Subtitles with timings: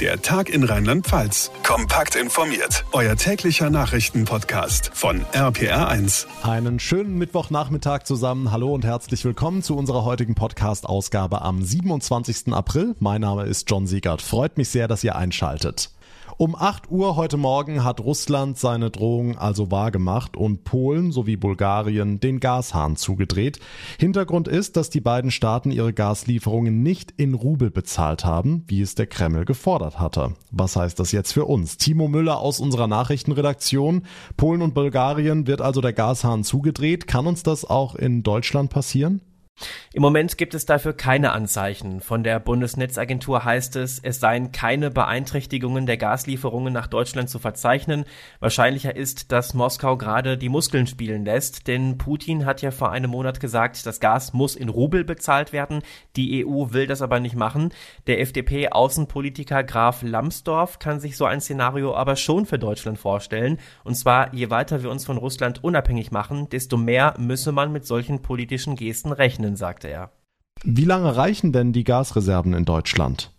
[0.00, 1.52] Der Tag in Rheinland-Pfalz.
[1.62, 2.84] Kompakt informiert.
[2.90, 6.26] Euer täglicher Nachrichtenpodcast von RPR1.
[6.42, 8.50] Einen schönen Mittwochnachmittag zusammen.
[8.50, 12.52] Hallo und herzlich willkommen zu unserer heutigen Podcast-Ausgabe am 27.
[12.52, 12.96] April.
[12.98, 14.20] Mein Name ist John Siegert.
[14.20, 15.90] Freut mich sehr, dass ihr einschaltet.
[16.36, 22.18] Um 8 Uhr heute Morgen hat Russland seine Drohung also wahrgemacht und Polen sowie Bulgarien
[22.18, 23.60] den Gashahn zugedreht.
[24.00, 28.96] Hintergrund ist, dass die beiden Staaten ihre Gaslieferungen nicht in Rubel bezahlt haben, wie es
[28.96, 30.34] der Kreml gefordert hatte.
[30.50, 31.76] Was heißt das jetzt für uns?
[31.76, 34.02] Timo Müller aus unserer Nachrichtenredaktion.
[34.36, 37.06] Polen und Bulgarien wird also der Gashahn zugedreht.
[37.06, 39.20] Kann uns das auch in Deutschland passieren?
[39.94, 42.00] Im Moment gibt es dafür keine Anzeichen.
[42.00, 48.04] Von der Bundesnetzagentur heißt es, es seien keine Beeinträchtigungen der Gaslieferungen nach Deutschland zu verzeichnen.
[48.40, 53.12] Wahrscheinlicher ist, dass Moskau gerade die Muskeln spielen lässt, denn Putin hat ja vor einem
[53.12, 55.82] Monat gesagt, das Gas muss in Rubel bezahlt werden.
[56.16, 57.72] Die EU will das aber nicht machen.
[58.08, 63.58] Der FDP-Außenpolitiker Graf Lambsdorff kann sich so ein Szenario aber schon für Deutschland vorstellen.
[63.84, 67.86] Und zwar, je weiter wir uns von Russland unabhängig machen, desto mehr müsse man mit
[67.86, 70.10] solchen politischen Gesten rechnen rechnen, sagte er.
[70.62, 73.30] Wie lange reichen denn die Gasreserven in Deutschland?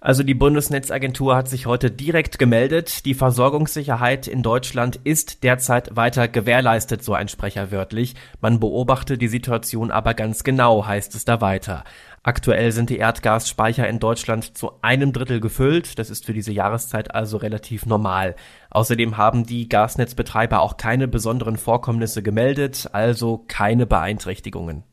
[0.00, 3.06] Also die Bundesnetzagentur hat sich heute direkt gemeldet.
[3.06, 8.14] Die Versorgungssicherheit in Deutschland ist derzeit weiter gewährleistet, so ein Sprecher wörtlich.
[8.40, 11.82] Man beobachte die Situation aber ganz genau, heißt es da weiter.
[12.22, 15.98] Aktuell sind die Erdgasspeicher in Deutschland zu einem Drittel gefüllt.
[15.98, 18.36] Das ist für diese Jahreszeit also relativ normal.
[18.70, 24.84] Außerdem haben die Gasnetzbetreiber auch keine besonderen Vorkommnisse gemeldet, also keine Beeinträchtigungen.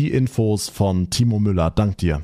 [0.00, 1.70] Die Infos von Timo Müller.
[1.70, 2.22] Dank dir.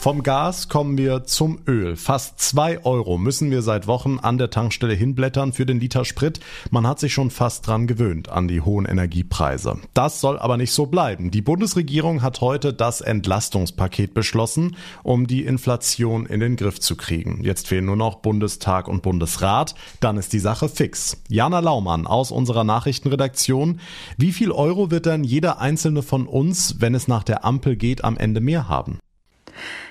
[0.00, 1.96] Vom Gas kommen wir zum Öl.
[1.96, 6.38] Fast zwei Euro müssen wir seit Wochen an der Tankstelle hinblättern für den Liter Sprit.
[6.70, 9.76] Man hat sich schon fast dran gewöhnt an die hohen Energiepreise.
[9.94, 11.32] Das soll aber nicht so bleiben.
[11.32, 17.42] Die Bundesregierung hat heute das Entlastungspaket beschlossen, um die Inflation in den Griff zu kriegen.
[17.42, 19.74] Jetzt fehlen nur noch Bundestag und Bundesrat.
[19.98, 21.20] Dann ist die Sache fix.
[21.28, 23.80] Jana Laumann aus unserer Nachrichtenredaktion.
[24.16, 28.04] Wie viel Euro wird denn jeder einzelne von uns, wenn es nach der Ampel geht,
[28.04, 29.00] am Ende mehr haben?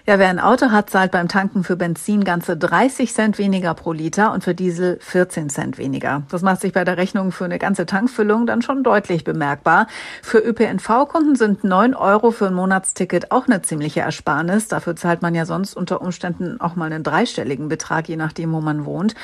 [0.05, 3.91] Ja, wer ein Auto hat, zahlt beim Tanken für Benzin ganze 30 Cent weniger pro
[3.91, 6.23] Liter und für Diesel 14 Cent weniger.
[6.29, 9.87] Das macht sich bei der Rechnung für eine ganze Tankfüllung dann schon deutlich bemerkbar.
[10.21, 14.67] Für ÖPNV-Kunden sind 9 Euro für ein Monatsticket auch eine ziemliche Ersparnis.
[14.67, 18.61] Dafür zahlt man ja sonst unter Umständen auch mal einen dreistelligen Betrag, je nachdem, wo
[18.61, 19.15] man wohnt.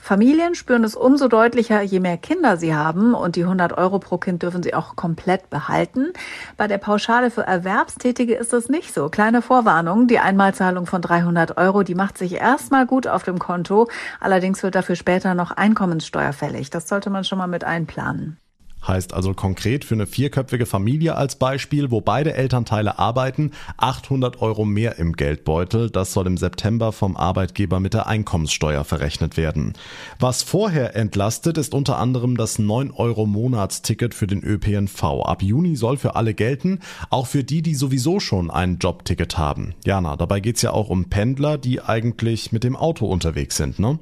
[0.00, 4.18] Familien spüren es umso deutlicher, je mehr Kinder sie haben und die 100 Euro pro
[4.18, 6.12] Kind dürfen sie auch komplett behalten.
[6.56, 9.08] Bei der Pauschale für Erwerbstätige ist das nicht so.
[9.08, 13.88] Kleine Vorwarnung, die Einmalzahlung von 300 Euro, die macht sich erstmal gut auf dem Konto.
[14.20, 16.70] Allerdings wird dafür später noch Einkommenssteuer fällig.
[16.70, 18.38] Das sollte man schon mal mit einplanen.
[18.86, 24.64] Heißt also konkret für eine vierköpfige Familie als Beispiel, wo beide Elternteile arbeiten, 800 Euro
[24.64, 25.90] mehr im Geldbeutel.
[25.90, 29.74] Das soll im September vom Arbeitgeber mit der Einkommenssteuer verrechnet werden.
[30.18, 35.02] Was vorher entlastet, ist unter anderem das 9 Euro Monatsticket für den ÖPNV.
[35.24, 36.80] Ab Juni soll für alle gelten,
[37.10, 39.74] auch für die, die sowieso schon ein Jobticket haben.
[39.84, 43.98] Jana, dabei geht's ja auch um Pendler, die eigentlich mit dem Auto unterwegs sind, ne?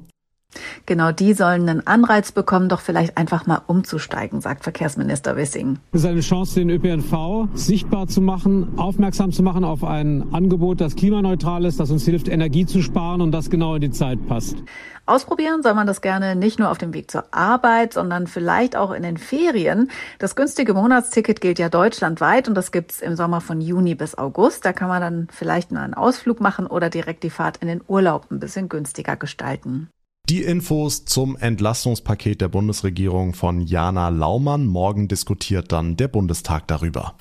[0.89, 5.77] Genau die sollen einen Anreiz bekommen, doch vielleicht einfach mal umzusteigen, sagt Verkehrsminister Wissing.
[5.91, 10.81] Es ist eine Chance, den ÖPNV sichtbar zu machen, aufmerksam zu machen auf ein Angebot,
[10.81, 14.25] das klimaneutral ist, das uns hilft, Energie zu sparen und das genau in die Zeit
[14.27, 14.57] passt.
[15.05, 18.89] Ausprobieren soll man das gerne nicht nur auf dem Weg zur Arbeit, sondern vielleicht auch
[18.89, 19.91] in den Ferien.
[20.17, 24.65] Das günstige Monatsticket gilt ja deutschlandweit und das gibt's im Sommer von Juni bis August.
[24.65, 27.81] Da kann man dann vielleicht mal einen Ausflug machen oder direkt die Fahrt in den
[27.87, 29.89] Urlaub ein bisschen günstiger gestalten.
[30.29, 34.67] Die Infos zum Entlastungspaket der Bundesregierung von Jana Laumann.
[34.67, 37.15] Morgen diskutiert dann der Bundestag darüber.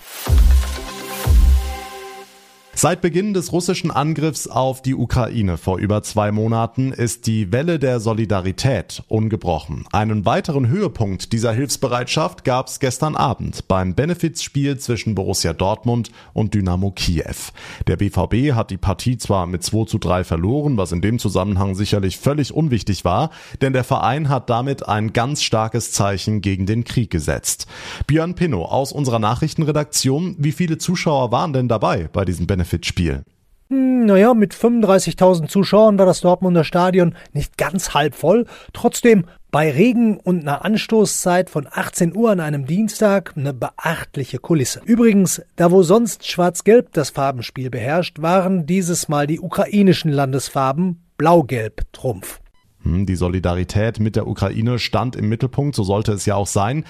[2.81, 7.81] Seit Beginn des russischen Angriffs auf die Ukraine vor über zwei Monaten ist die Welle
[7.81, 9.85] der Solidarität ungebrochen.
[9.91, 16.55] Einen weiteren Höhepunkt dieser Hilfsbereitschaft gab es gestern Abend beim Benefizspiel zwischen Borussia Dortmund und
[16.55, 17.51] Dynamo Kiew.
[17.89, 21.75] Der BVB hat die Partie zwar mit 2 zu 3 verloren, was in dem Zusammenhang
[21.75, 26.85] sicherlich völlig unwichtig war, denn der Verein hat damit ein ganz starkes Zeichen gegen den
[26.85, 27.67] Krieg gesetzt.
[28.07, 32.68] Björn Pinnow aus unserer Nachrichtenredaktion, wie viele Zuschauer waren denn dabei bei diesem Benefizspiel?
[32.69, 33.25] Benefitspiel?
[33.71, 38.47] Hm, naja, mit 35.000 Zuschauern war das Dortmunder Stadion nicht ganz halb voll.
[38.73, 44.81] Trotzdem bei Regen und einer Anstoßzeit von 18 Uhr an einem Dienstag eine beachtliche Kulisse.
[44.85, 51.83] Übrigens, da wo sonst Schwarz-Gelb das Farbenspiel beherrscht, waren dieses Mal die ukrainischen Landesfarben Blau-Gelb
[51.93, 52.41] Trumpf.
[52.83, 56.85] Hm, die Solidarität mit der Ukraine stand im Mittelpunkt, so sollte es ja auch sein.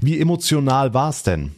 [0.00, 1.52] Wie emotional war es denn?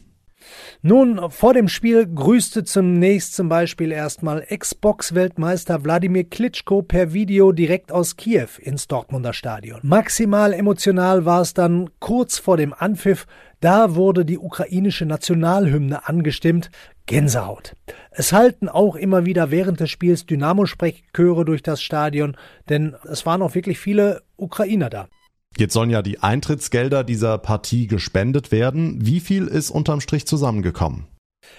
[0.83, 7.93] Nun, vor dem Spiel grüßte zunächst zum Beispiel erstmal Xbox-Weltmeister Wladimir Klitschko per Video direkt
[7.93, 9.81] aus Kiew ins Dortmunder Stadion.
[9.83, 13.27] Maximal emotional war es dann kurz vor dem Anpfiff,
[13.61, 16.71] da wurde die ukrainische Nationalhymne angestimmt.
[17.07, 17.77] Gänsehaut.
[18.11, 22.37] Es halten auch immer wieder während des Spiels Dynamo-Sprechchöre durch das Stadion,
[22.69, 25.09] denn es waren auch wirklich viele Ukrainer da.
[25.57, 28.99] Jetzt sollen ja die Eintrittsgelder dieser Partie gespendet werden.
[29.01, 31.07] Wie viel ist unterm Strich zusammengekommen?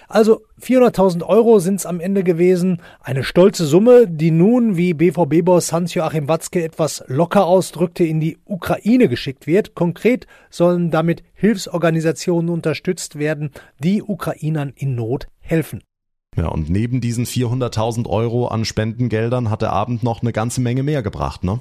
[0.08, 2.82] Also 400.000 Euro sind es am Ende gewesen.
[3.00, 9.08] Eine stolze Summe, die nun, wie BVB-Boss Hans-Joachim Watzke etwas locker ausdrückte, in die Ukraine
[9.08, 9.74] geschickt wird.
[9.74, 15.82] Konkret sollen damit Hilfsorganisationen unterstützt werden, die Ukrainern in Not helfen.
[16.36, 20.82] Ja, und neben diesen 400.000 Euro an Spendengeldern hat der Abend noch eine ganze Menge
[20.82, 21.60] mehr gebracht, ne?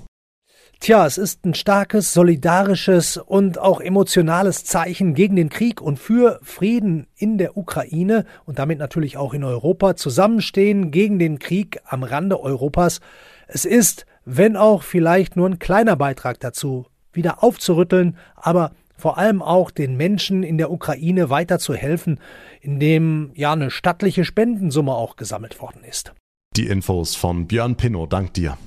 [0.80, 6.40] Tja, es ist ein starkes, solidarisches und auch emotionales Zeichen gegen den Krieg und für
[6.44, 9.96] Frieden in der Ukraine und damit natürlich auch in Europa.
[9.96, 13.00] Zusammenstehen gegen den Krieg am Rande Europas.
[13.48, 19.42] Es ist, wenn auch vielleicht nur ein kleiner Beitrag dazu, wieder aufzurütteln, aber vor allem
[19.42, 22.20] auch den Menschen in der Ukraine weiter zu helfen,
[22.62, 26.14] indem ja eine stattliche Spendensumme auch gesammelt worden ist.
[26.56, 28.58] Die Infos von Björn Pinnow, dank dir.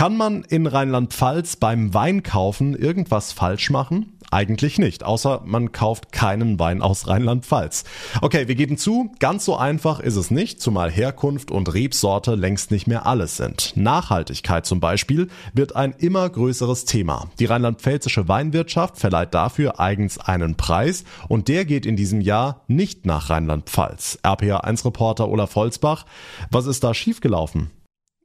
[0.00, 4.14] Kann man in Rheinland-Pfalz beim Weinkaufen irgendwas falsch machen?
[4.30, 7.84] Eigentlich nicht, außer man kauft keinen Wein aus Rheinland-Pfalz.
[8.22, 12.70] Okay, wir geben zu, ganz so einfach ist es nicht, zumal Herkunft und Rebsorte längst
[12.70, 13.76] nicht mehr alles sind.
[13.76, 17.28] Nachhaltigkeit zum Beispiel wird ein immer größeres Thema.
[17.38, 23.04] Die rheinland-pfälzische Weinwirtschaft verleiht dafür eigens einen Preis und der geht in diesem Jahr nicht
[23.04, 24.20] nach Rheinland-Pfalz.
[24.22, 26.06] RPA1-Reporter Olaf Holzbach,
[26.50, 27.68] was ist da schiefgelaufen?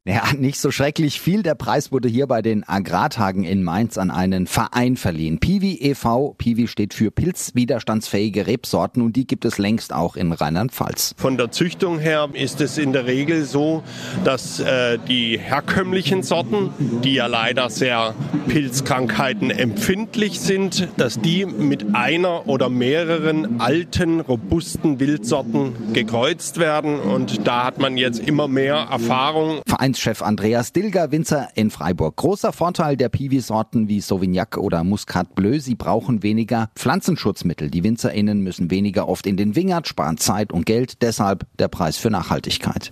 [0.08, 1.42] Ja, nicht so schrecklich viel.
[1.42, 5.40] Der Preis wurde hier bei den Agrartagen in Mainz an einen Verein verliehen.
[5.40, 6.36] Piwi e.V.
[6.38, 11.16] Piwi steht für pilzwiderstandsfähige Rebsorten und die gibt es längst auch in Rheinland-Pfalz.
[11.18, 13.82] Von der Züchtung her ist es in der Regel so,
[14.24, 16.70] dass äh, die herkömmlichen Sorten,
[17.04, 18.14] die ja leider sehr
[18.48, 27.48] Pilzkrankheiten empfindlich sind, dass die mit einer oder mehreren alten, robusten Wildsorten gekreuzt werden und
[27.48, 29.62] da hat man jetzt immer mehr Erfahrung.
[29.66, 32.18] Verein Vereinschef Andreas Dilger, Winzer in Freiburg.
[32.18, 37.70] Großer Vorteil der Piwi-Sorten wie Sauvignac oder Muscat Bleu, sie brauchen weniger Pflanzenschutzmittel.
[37.70, 41.96] Die WinzerInnen müssen weniger oft in den Wingert, sparen Zeit und Geld, deshalb der Preis
[41.96, 42.92] für Nachhaltigkeit.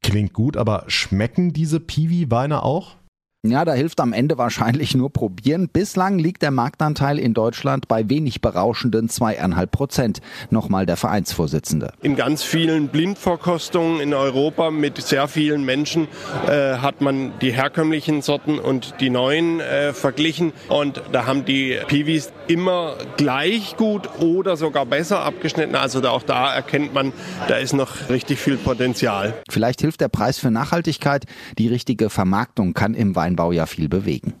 [0.00, 2.94] Klingt gut, aber schmecken diese Piwi-Weine auch?
[3.46, 5.68] Ja, da hilft am Ende wahrscheinlich nur probieren.
[5.68, 10.22] Bislang liegt der Marktanteil in Deutschland bei wenig berauschenden zweieinhalb Prozent.
[10.48, 11.92] Nochmal der Vereinsvorsitzende.
[12.00, 16.08] In ganz vielen Blindverkostungen in Europa mit sehr vielen Menschen
[16.46, 20.54] äh, hat man die herkömmlichen Sorten und die neuen äh, verglichen.
[20.70, 25.74] Und da haben die Piwis immer gleich gut oder sogar besser abgeschnitten.
[25.74, 27.12] Also da, auch da erkennt man,
[27.46, 29.34] da ist noch richtig viel Potenzial.
[29.50, 31.24] Vielleicht hilft der Preis für Nachhaltigkeit.
[31.58, 34.34] Die richtige Vermarktung kann im Wein Ja viel bewegen.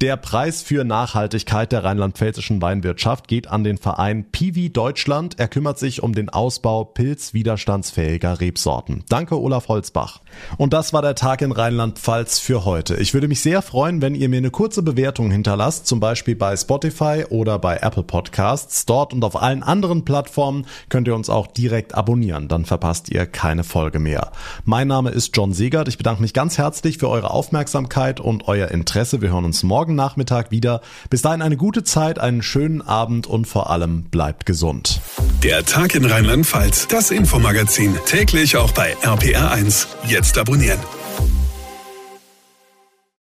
[0.00, 5.40] Der Preis für Nachhaltigkeit der rheinland-pfälzischen Weinwirtschaft geht an den Verein Piwi Deutschland.
[5.40, 9.02] Er kümmert sich um den Ausbau pilzwiderstandsfähiger Rebsorten.
[9.08, 10.20] Danke, Olaf Holzbach.
[10.56, 12.94] Und das war der Tag in Rheinland-Pfalz für heute.
[12.94, 16.56] Ich würde mich sehr freuen, wenn ihr mir eine kurze Bewertung hinterlasst, zum Beispiel bei
[16.56, 18.86] Spotify oder bei Apple Podcasts.
[18.86, 22.46] Dort und auf allen anderen Plattformen könnt ihr uns auch direkt abonnieren.
[22.46, 24.30] Dann verpasst ihr keine Folge mehr.
[24.64, 25.88] Mein Name ist John Segert.
[25.88, 29.20] Ich bedanke mich ganz herzlich für eure Aufmerksamkeit und euer Interesse.
[29.20, 30.82] Wir hören uns morgen morgen Nachmittag wieder.
[31.08, 35.00] Bis dahin eine gute Zeit, einen schönen Abend und vor allem bleibt gesund.
[35.42, 39.86] Der Tag in Rheinland-Pfalz, das Infomagazin, täglich auch bei RPR1.
[40.06, 40.78] Jetzt abonnieren.